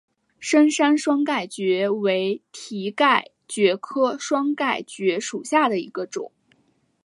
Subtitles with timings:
[0.39, 6.31] 深山双盖蕨为蹄盖蕨科双盖蕨属下的一个种。